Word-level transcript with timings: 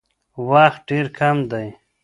وخت 0.49 0.81
ډېر 0.89 1.05
کم 1.19 1.37
دی. 1.51 1.67